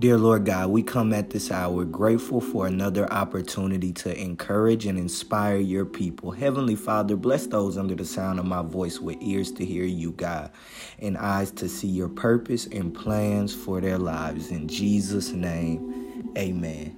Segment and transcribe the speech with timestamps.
[0.00, 4.98] Dear Lord God, we come at this hour grateful for another opportunity to encourage and
[4.98, 6.30] inspire your people.
[6.30, 10.12] Heavenly Father, bless those under the sound of my voice with ears to hear you,
[10.12, 10.52] God,
[11.00, 14.50] and eyes to see your purpose and plans for their lives.
[14.50, 16.96] In Jesus' name, amen.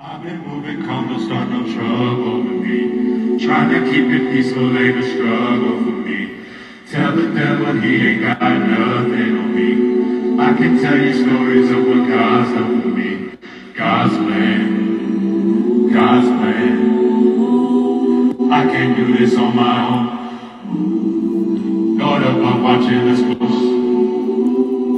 [0.00, 3.44] I've been moving start no trouble with me.
[3.44, 6.46] Trying to keep it peaceful struggle for me.
[6.90, 9.45] Tell the devil he ain't got nothing.
[10.38, 13.30] I can tell you stories of what God's done for me.
[13.74, 16.92] God's plan, God's plan.
[18.52, 20.06] I can't do this on my own.
[21.98, 23.40] Lord, up, I'm watching this close.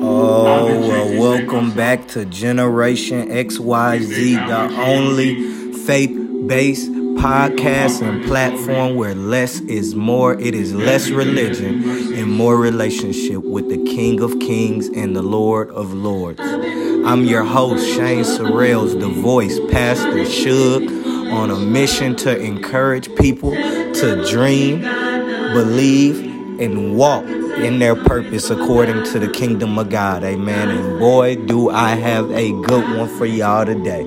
[0.02, 6.18] Oh, well, welcome back to Generation XYZ, the only faith
[6.48, 10.38] based podcast and platform where less is more.
[10.40, 15.68] It is less religion and more relationship with the King of Kings and the Lord
[15.70, 16.40] of Lords.
[16.40, 20.82] I'm your host, Shane Sorrells, the voice, Pastor Shug,
[21.32, 29.02] on a mission to encourage people to dream, believe, and walk in their purpose according
[29.06, 30.22] to the kingdom of God.
[30.22, 30.68] Amen.
[30.70, 34.06] And boy, do I have a good one for y'all today.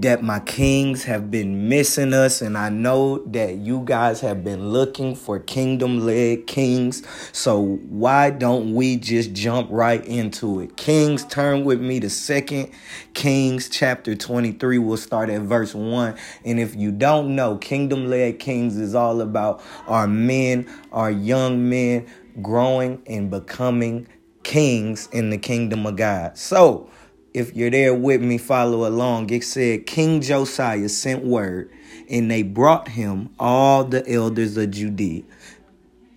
[0.00, 4.70] that my kings have been missing us, and I know that you guys have been
[4.70, 7.04] looking for kingdom led kings.
[7.30, 10.76] So, why don't we just jump right into it?
[10.76, 12.72] Kings, turn with me to Second
[13.14, 14.78] Kings chapter 23.
[14.78, 16.16] We'll start at verse 1.
[16.44, 21.68] And if you don't know, kingdom led kings is all about our men, our young
[21.68, 22.06] men
[22.42, 24.08] growing and becoming
[24.42, 26.36] kings in the kingdom of God.
[26.36, 26.90] So,
[27.34, 29.28] if you're there with me, follow along.
[29.30, 31.68] It said King Josiah sent word,
[32.08, 35.24] and they brought him all the elders of Judea,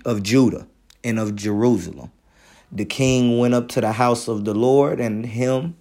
[0.05, 0.67] of Judah,
[1.03, 2.11] and of Jerusalem.
[2.71, 5.75] The king went up to the house of the Lord, and him,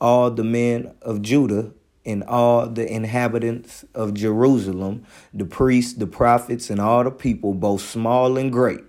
[0.00, 1.72] all the men of Judah,
[2.06, 7.82] and all the inhabitants of Jerusalem, the priests, the prophets, and all the people, both
[7.82, 8.80] small and great.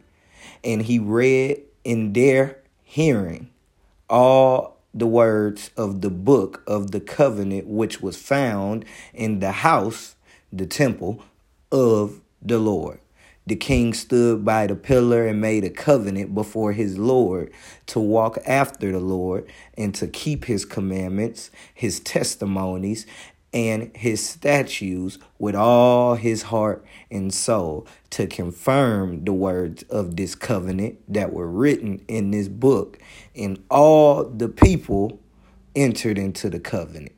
[0.64, 3.50] And he read in their hearing
[4.10, 10.16] all the words of the book of the covenant which was found in the house,
[10.52, 11.24] the temple
[11.72, 13.00] of the Lord.
[13.46, 17.52] The king stood by the pillar and made a covenant before his Lord
[17.88, 23.08] to walk after the Lord and to keep his commandments, his testimonies,
[23.54, 30.36] and his statutes with all his heart and soul to confirm the words of this
[30.36, 33.00] covenant that were written in this book.
[33.36, 35.20] And all the people
[35.76, 37.14] entered into the covenant.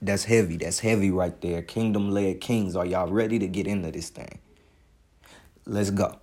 [0.00, 0.56] That's heavy.
[0.56, 1.62] That's heavy right there.
[1.62, 2.74] Kingdom led kings.
[2.74, 4.38] Are y'all ready to get into this thing?
[5.66, 6.18] Let's go.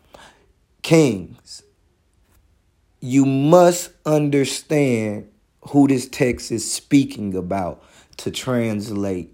[0.82, 1.64] Kings,
[3.02, 5.30] you must understand
[5.62, 7.84] who this text is speaking about
[8.18, 9.32] to translate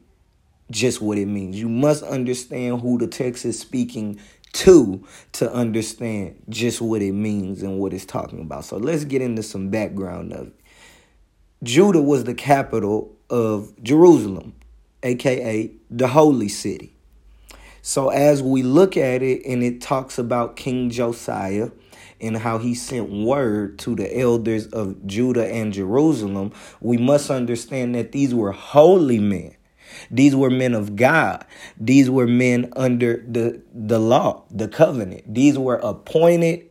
[0.72, 1.60] just what it means.
[1.60, 4.20] You must understand who the text is speaking
[4.54, 8.66] to to understand just what it means and what it's talking about.
[8.66, 10.60] So let's get into some background of it.
[11.64, 14.54] Judah was the capital of Jerusalem,
[15.02, 16.94] aka the holy city.
[17.82, 21.72] So as we look at it and it talks about King Josiah
[22.24, 26.52] and how he sent word to the elders of Judah and Jerusalem,
[26.82, 29.56] we must understand that these were holy men.
[30.10, 31.46] These were men of God.
[31.80, 35.34] These were men under the, the law, the covenant.
[35.34, 36.70] These were appointed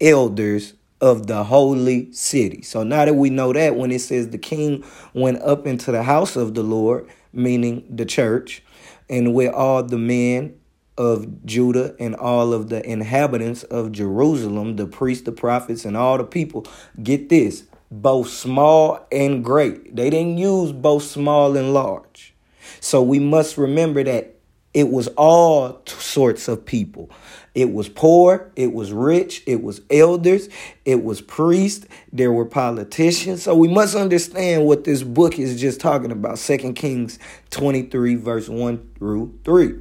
[0.00, 2.62] elders of the holy city.
[2.62, 6.02] So now that we know that, when it says the king went up into the
[6.02, 8.62] house of the Lord, meaning the church,
[9.08, 10.58] and with all the men
[10.98, 16.18] of Judah and all of the inhabitants of Jerusalem, the priests, the prophets, and all
[16.18, 16.66] the people.
[17.02, 19.96] Get this, both small and great.
[19.96, 22.34] They didn't use both small and large.
[22.80, 24.36] So we must remember that
[24.74, 27.10] it was all sorts of people.
[27.54, 30.48] It was poor, it was rich, it was elders,
[30.86, 33.42] it was priests, there were politicians.
[33.42, 36.38] So we must understand what this book is just talking about.
[36.38, 37.18] Second Kings
[37.50, 39.74] 23, verse 1 through 3.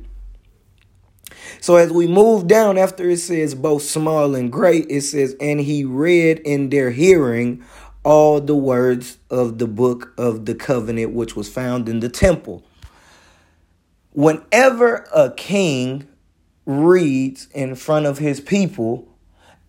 [1.60, 5.60] So as we move down after it says both small and great, it says, and
[5.60, 7.64] he read in their hearing
[8.04, 12.64] all the words of the book of the covenant which was found in the temple.
[14.12, 16.08] Whenever a king
[16.66, 19.08] reads in front of his people,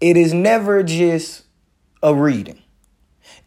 [0.01, 1.45] it is never just
[2.03, 2.61] a reading,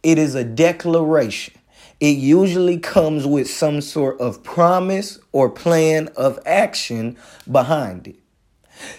[0.03, 1.53] it is a declaration.
[1.99, 7.17] It usually comes with some sort of promise or plan of action
[7.49, 8.15] behind it.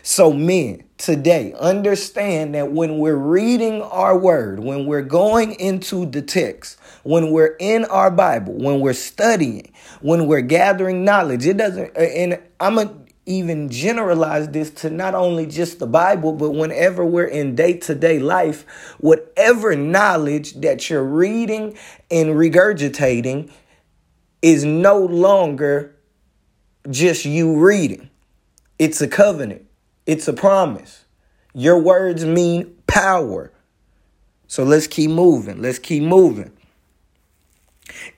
[0.02, 6.22] So, men, today, understand that when we're reading our word, when we're going into the
[6.22, 11.94] text, when we're in our Bible, when we're studying, when we're gathering knowledge, it doesn't,
[11.96, 12.94] and I'm a,
[13.26, 17.94] even generalize this to not only just the Bible, but whenever we're in day to
[17.94, 18.64] day life,
[18.98, 21.76] whatever knowledge that you're reading
[22.10, 23.50] and regurgitating
[24.40, 25.96] is no longer
[26.88, 28.08] just you reading.
[28.78, 29.66] It's a covenant,
[30.06, 31.04] it's a promise.
[31.52, 33.50] Your words mean power.
[34.46, 35.60] So let's keep moving.
[35.60, 36.55] Let's keep moving.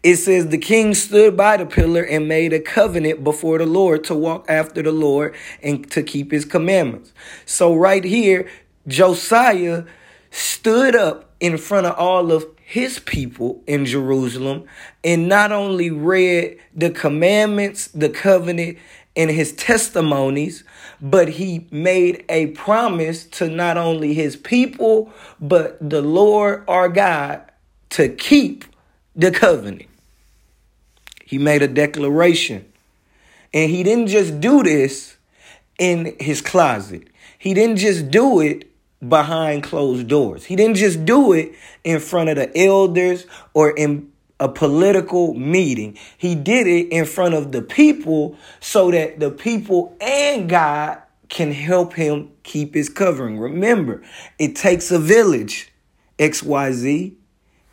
[0.03, 4.05] It says the king stood by the pillar and made a covenant before the Lord
[4.05, 7.13] to walk after the Lord and to keep his commandments.
[7.47, 8.49] So right here,
[8.87, 9.85] Josiah
[10.31, 14.65] stood up in front of all of his people in Jerusalem
[15.03, 18.79] and not only read the commandments, the covenant,
[19.17, 20.65] and his testimonies,
[21.01, 27.43] but he made a promise to not only his people, but the Lord our God
[27.91, 28.65] to keep
[29.19, 29.87] the covenant.
[31.25, 32.65] He made a declaration.
[33.53, 35.17] And he didn't just do this
[35.79, 37.09] in his closet.
[37.39, 38.71] He didn't just do it
[39.07, 40.45] behind closed doors.
[40.45, 41.55] He didn't just do it
[41.85, 44.11] in front of the elders or in
[44.41, 45.99] a political meeting.
[46.17, 50.99] He did it in front of the people so that the people and God
[51.29, 53.39] can help him keep his covering.
[53.39, 54.03] Remember,
[54.39, 55.73] it takes a village.
[56.19, 57.15] XYZ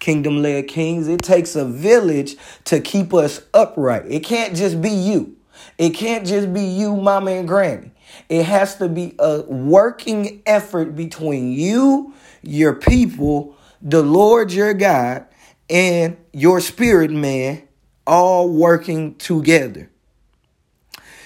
[0.05, 1.07] kingdom led kings.
[1.07, 2.35] It takes a village
[2.65, 4.03] to keep us upright.
[4.07, 5.35] It can't just be you.
[5.79, 7.89] It can't just be you, mama and granny.
[8.29, 12.13] It has to be a working effort between you,
[12.43, 15.25] your people, the Lord your God,
[15.71, 17.63] and your spirit man,
[18.05, 19.89] all working together.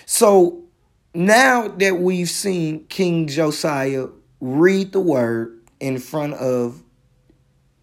[0.05, 0.63] So
[1.13, 4.07] now that we've seen King Josiah
[4.39, 6.81] read the word in front of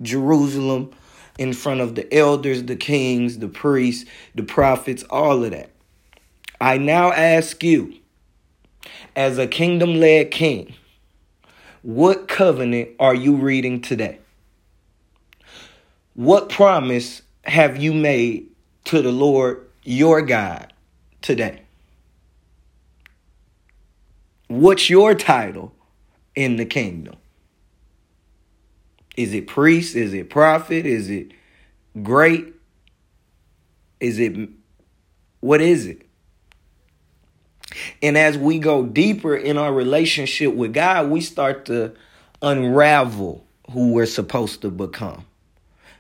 [0.03, 0.93] Jerusalem
[1.39, 5.71] in front of the elders, the kings, the priests, the prophets, all of that.
[6.61, 7.95] I now ask you,
[9.15, 10.75] as a kingdom led king,
[11.83, 14.19] what covenant are you reading today?
[16.15, 18.49] What promise have you made
[18.85, 20.73] to the Lord your God
[21.21, 21.63] today?
[24.49, 25.73] What's your title
[26.35, 27.17] in the kingdom?
[29.17, 29.97] Is it priest?
[29.97, 30.87] Is it prophet?
[30.87, 31.33] Is it
[32.03, 32.55] great?
[33.99, 34.51] Is it
[35.41, 36.03] what is it?
[38.03, 41.95] And as we go deeper in our relationship with God, we start to
[42.43, 45.25] unravel who we're supposed to become.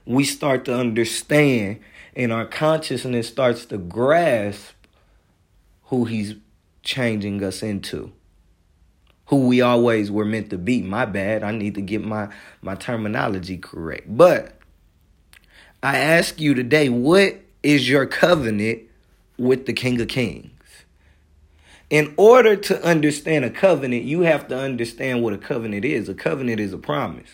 [0.05, 1.81] We start to understand,
[2.15, 4.73] and our consciousness starts to grasp
[5.85, 6.35] who He's
[6.83, 8.13] changing us into
[9.27, 10.83] who we always were meant to be.
[10.83, 11.43] My bad.
[11.43, 12.29] I need to get my
[12.63, 14.17] my terminology correct.
[14.17, 14.59] But
[15.83, 18.83] I ask you today, what is your covenant
[19.39, 20.53] with the King of Kings?
[21.89, 26.09] In order to understand a covenant, you have to understand what a covenant is.
[26.09, 27.31] A covenant is a promise.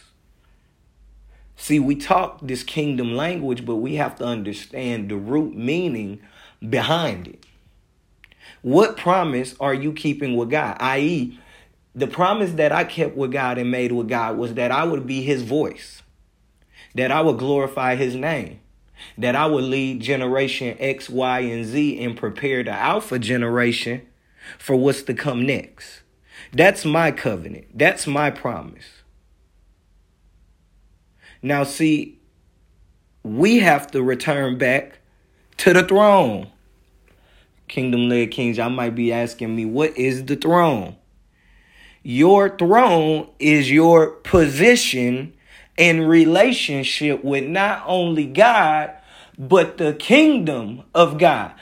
[1.57, 6.21] See, we talk this kingdom language, but we have to understand the root meaning
[6.69, 7.47] behind it.
[8.63, 10.77] What promise are you keeping with God?
[10.81, 11.39] I.e.,
[11.95, 15.07] the promise that I kept with God and made with God was that I would
[15.07, 16.03] be his voice,
[16.95, 18.61] that I would glorify his name,
[19.19, 24.03] that I would lead generation X, Y, and Z and prepare the alpha generation
[24.59, 26.03] for what's to come next.
[26.53, 27.67] That's my covenant.
[27.75, 29.03] That's my promise.
[31.43, 32.21] Now, see,
[33.23, 34.99] we have to return back
[35.59, 36.49] to the throne.
[37.69, 40.97] Kingdom led kings, y'all might be asking me, what is the throne?
[42.03, 45.35] Your throne is your position
[45.77, 48.93] in relationship with not only God,
[49.39, 51.53] but the kingdom of God.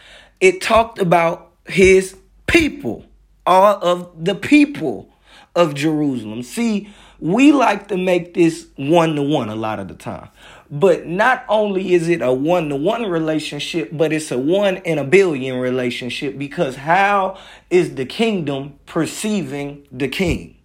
[0.40, 2.16] It talked about his
[2.46, 3.04] people,
[3.46, 5.10] all of the people
[5.54, 6.42] of Jerusalem.
[6.42, 6.88] See,
[7.20, 10.28] we like to make this one to one a lot of the time.
[10.70, 14.98] But not only is it a one to one relationship, but it's a one in
[14.98, 17.36] a billion relationship because how
[17.68, 20.58] is the kingdom perceiving the king?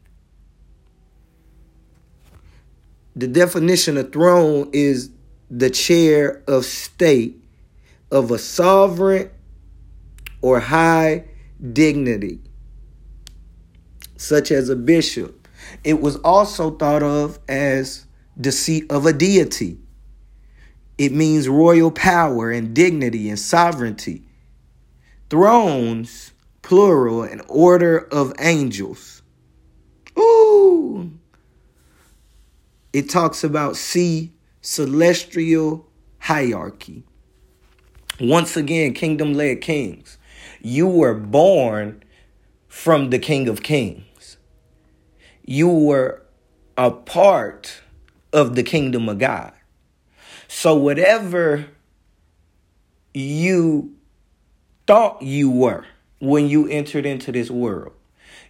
[3.15, 5.11] The definition of throne is
[5.51, 7.41] the chair of state
[8.11, 9.31] of a sovereign
[10.41, 11.25] or high
[11.73, 12.39] dignity.
[14.17, 15.47] such as a bishop.
[15.83, 18.05] It was also thought of as
[18.37, 19.79] the seat of a deity.
[20.97, 24.23] It means royal power and dignity and sovereignty.
[25.29, 26.33] Thrones,
[26.65, 29.21] plural, an order of angels.
[30.17, 31.11] Ooh.
[32.91, 35.85] It talks about see celestial
[36.17, 37.03] hierarchy.
[38.19, 40.17] Once again, kingdom led kings.
[40.59, 42.03] You were born
[42.67, 44.37] from the King of Kings.
[45.45, 46.23] You were
[46.75, 47.81] a part
[48.33, 49.53] of the kingdom of God.
[50.47, 51.67] So, whatever
[53.13, 53.95] you
[54.87, 55.85] thought you were
[56.19, 57.93] when you entered into this world,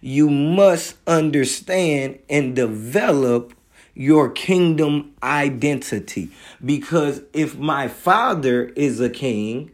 [0.00, 3.52] you must understand and develop
[3.94, 6.30] your kingdom identity.
[6.64, 9.70] Because if my father is a king,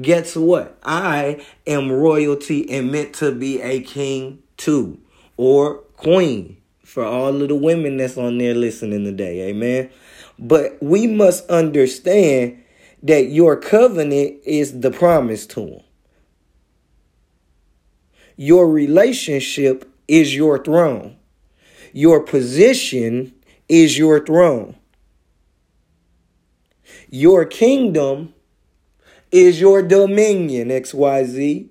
[0.00, 0.76] guess what?
[0.82, 4.98] I am royalty and meant to be a king too,
[5.36, 9.48] or queen for all of the women that's on there listening today.
[9.48, 9.90] Amen.
[10.38, 12.62] But we must understand
[13.04, 15.83] that your covenant is the promise to him.
[18.36, 21.16] Your relationship is your throne.
[21.92, 23.34] Your position
[23.68, 24.76] is your throne.
[27.08, 28.34] Your kingdom
[29.30, 31.68] is your dominion, XYZ.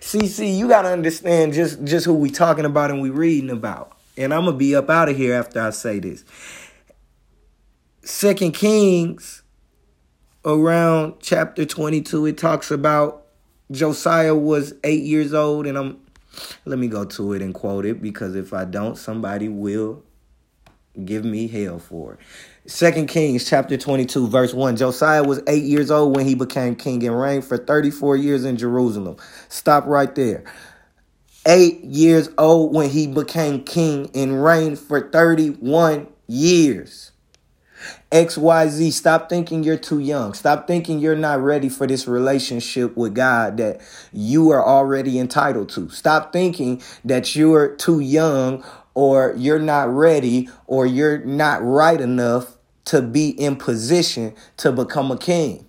[0.00, 3.92] See, see, you gotta understand just, just who we talking about and we reading about.
[4.16, 6.24] And I'm gonna be up out of here after I say this.
[8.02, 9.42] Second Kings
[10.44, 13.25] around chapter 22, it talks about
[13.70, 16.00] Josiah was eight years old, and I'm
[16.64, 20.02] let me go to it and quote it because if I don't, somebody will
[21.04, 22.20] give me hell for it.
[22.70, 24.76] Second Kings chapter 22, verse 1.
[24.76, 28.56] Josiah was eight years old when he became king and reigned for 34 years in
[28.56, 29.16] Jerusalem.
[29.48, 30.44] Stop right there.
[31.46, 37.12] Eight years old when he became king and reigned for 31 years.
[38.12, 40.32] XYZ, stop thinking you're too young.
[40.32, 43.80] Stop thinking you're not ready for this relationship with God that
[44.12, 45.88] you are already entitled to.
[45.90, 52.56] Stop thinking that you're too young or you're not ready or you're not right enough
[52.86, 55.65] to be in position to become a king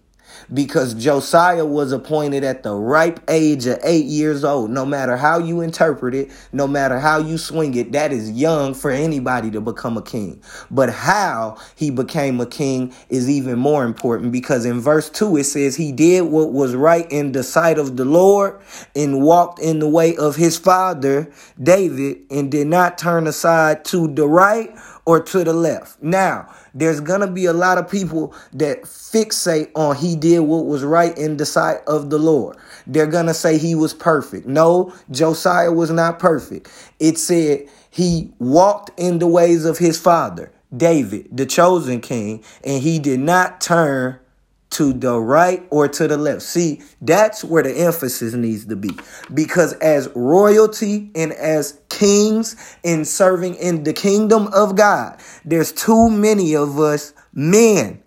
[0.53, 4.72] because Josiah was appointed at the ripe age of eight years old.
[4.72, 8.74] No matter how you interpret it, no matter how you swing it, that is young
[8.74, 10.41] for anybody to become a king.
[10.72, 15.44] But how he became a king is even more important because in verse 2 it
[15.46, 18.60] says he did what was right in the sight of the Lord
[18.96, 24.08] and walked in the way of his father David and did not turn aside to
[24.08, 24.75] the right
[25.08, 26.04] or to the left.
[26.04, 30.66] Now, there's going to be a lot of people that fixate on he did what
[30.66, 32.58] was right in the sight of the Lord.
[32.86, 34.48] They're going to say he was perfect.
[34.48, 36.70] No, Josiah was not perfect.
[37.00, 42.84] It said he walked in the ways of his father, David, the chosen king, and
[42.84, 44.20] he did not turn
[44.69, 46.41] to the right or to the left.
[46.41, 48.91] See, that's where the emphasis needs to be.
[49.33, 56.09] Because as royalty and as kings in serving in the kingdom of God, there's too
[56.09, 58.03] many of us men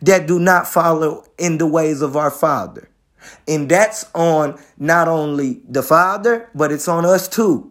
[0.00, 2.88] that do not follow in the ways of our Father.
[3.46, 7.70] And that's on not only the Father, but it's on us too.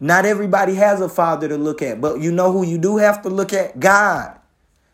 [0.00, 3.20] Not everybody has a father to look at, but you know who you do have
[3.22, 3.78] to look at?
[3.78, 4.39] God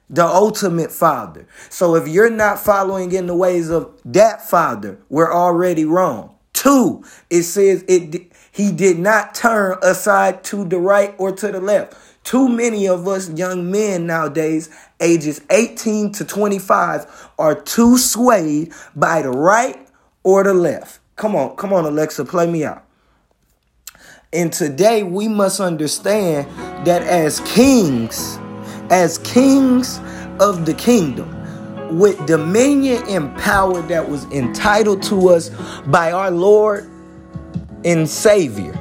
[0.09, 1.47] the ultimate father.
[1.69, 6.35] So if you're not following in the ways of that father, we're already wrong.
[6.53, 11.61] Two, it says it he did not turn aside to the right or to the
[11.61, 11.95] left.
[12.25, 19.21] Too many of us young men nowadays, ages 18 to 25, are too swayed by
[19.23, 19.87] the right
[20.23, 21.01] or the left.
[21.17, 22.83] Come on, come on, Alexa, play me out.
[24.33, 26.49] And today we must understand
[26.87, 28.39] that as kings,
[28.90, 30.00] as kings
[30.40, 31.33] of the kingdom
[31.99, 35.50] with dominion and power that was entitled to us
[35.87, 36.90] by our Lord
[37.85, 38.78] and Savior,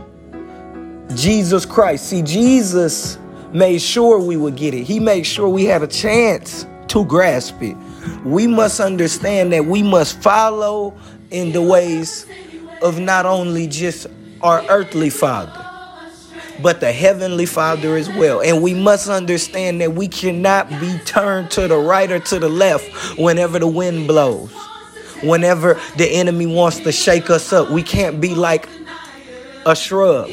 [1.16, 2.10] Jesus Christ.
[2.10, 3.18] See, Jesus
[3.52, 7.62] made sure we would get it, He made sure we had a chance to grasp
[7.62, 7.78] it.
[8.24, 10.98] We must understand that we must follow
[11.32, 12.26] in the ways
[12.82, 14.08] of not only just
[14.42, 15.65] our earthly father
[16.62, 18.42] but the heavenly Father as well.
[18.42, 22.50] And we must understand that we cannot be turned to the right or to the
[22.50, 22.86] left
[23.18, 24.54] whenever the wind blows.
[25.24, 28.68] Whenever the enemy wants to shake us up, we can't be like
[29.66, 30.30] a shrub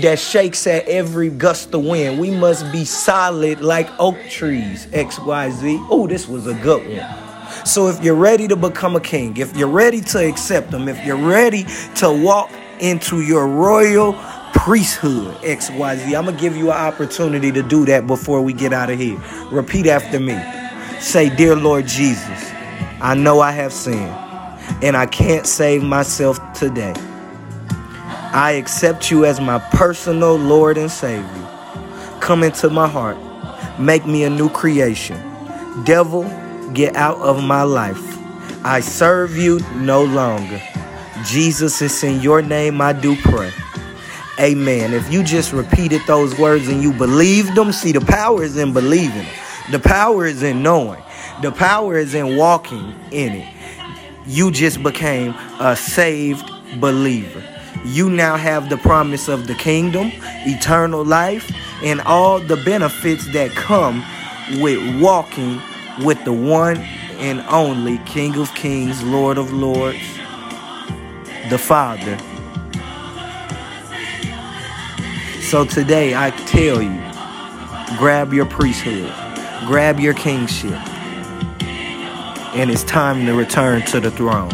[0.00, 2.18] that shakes at every gust of wind.
[2.18, 5.86] We must be solid like oak trees, XYZ.
[5.90, 7.66] Oh, this was a good one.
[7.66, 11.04] So if you're ready to become a king, if you're ready to accept them, if
[11.04, 11.66] you're ready
[11.96, 14.12] to walk into your royal
[14.54, 16.16] priesthood, XYZ.
[16.16, 18.98] I'm going to give you an opportunity to do that before we get out of
[18.98, 19.18] here.
[19.50, 20.38] Repeat after me.
[21.00, 22.50] Say, Dear Lord Jesus,
[23.00, 24.14] I know I have sinned
[24.82, 26.94] and I can't save myself today.
[28.30, 31.48] I accept you as my personal Lord and Savior.
[32.20, 33.16] Come into my heart.
[33.80, 35.16] Make me a new creation.
[35.84, 36.24] Devil,
[36.74, 38.02] get out of my life.
[38.64, 40.60] I serve you no longer.
[41.24, 43.50] Jesus, it's in your name I do pray.
[44.40, 44.94] Amen.
[44.94, 48.72] If you just repeated those words and you believed them, see, the power is in
[48.72, 49.26] believing.
[49.72, 51.02] The power is in knowing.
[51.42, 53.54] The power is in walking in it.
[54.26, 56.48] You just became a saved
[56.80, 57.42] believer.
[57.84, 60.12] You now have the promise of the kingdom,
[60.46, 61.50] eternal life,
[61.82, 64.04] and all the benefits that come
[64.60, 65.60] with walking
[66.04, 66.76] with the one
[67.18, 69.98] and only King of Kings, Lord of Lords,
[71.50, 72.16] the Father.
[75.48, 77.00] So today I tell you
[77.96, 79.10] grab your priesthood,
[79.66, 80.74] grab your kingship,
[82.54, 84.50] and it's time to return to the throne.